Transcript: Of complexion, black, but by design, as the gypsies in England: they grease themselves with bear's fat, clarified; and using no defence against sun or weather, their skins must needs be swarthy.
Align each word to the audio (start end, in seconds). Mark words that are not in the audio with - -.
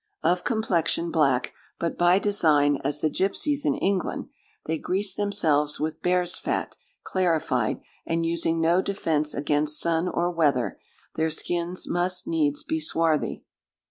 Of 0.23 0.43
complexion, 0.43 1.11
black, 1.11 1.53
but 1.79 1.95
by 1.95 2.17
design, 2.17 2.79
as 2.83 3.01
the 3.01 3.07
gypsies 3.11 3.65
in 3.65 3.75
England: 3.75 4.29
they 4.65 4.79
grease 4.79 5.13
themselves 5.13 5.79
with 5.79 6.01
bear's 6.01 6.39
fat, 6.39 6.75
clarified; 7.03 7.81
and 8.03 8.25
using 8.25 8.59
no 8.59 8.81
defence 8.81 9.35
against 9.35 9.79
sun 9.79 10.07
or 10.09 10.31
weather, 10.31 10.79
their 11.17 11.29
skins 11.29 11.87
must 11.87 12.25
needs 12.27 12.63
be 12.63 12.79
swarthy. 12.79 13.43